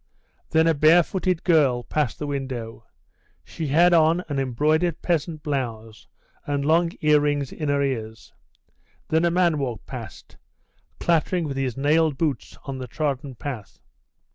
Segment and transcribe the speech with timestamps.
[0.49, 2.87] Then a barefooted girl passed the window;
[3.43, 6.07] she had on an embroidered peasant blouse,
[6.47, 8.33] and long earrings in her ears;
[9.09, 10.37] then a man walked past,
[10.99, 13.77] clattering with his nailed boots on the trodden path.